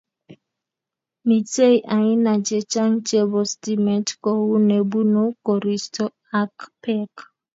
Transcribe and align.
Mitei 1.27 1.77
aina 1.95 2.31
che 2.45 2.57
chang 2.71 2.95
chebo 3.07 3.39
stimet 3.51 4.07
kou 4.23 4.45
nebunu 4.69 5.23
koristo 5.45 6.03
ak 6.41 6.55
pek 6.83 7.13